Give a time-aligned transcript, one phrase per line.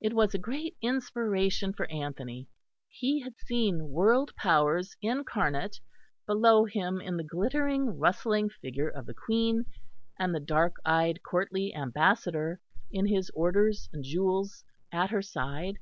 [0.00, 2.48] It was a great inspiration for Anthony.
[2.88, 5.78] He had seen world powers incarnate
[6.26, 9.66] below him in the glittering rustling figure of the Queen,
[10.18, 12.60] and the dark eyed courtly Ambassador
[12.90, 15.76] in his orders and jewels at her side.